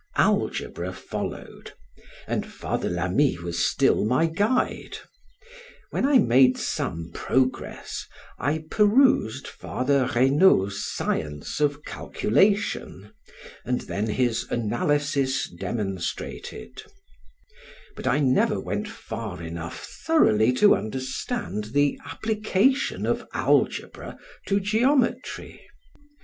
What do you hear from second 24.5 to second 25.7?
geometry.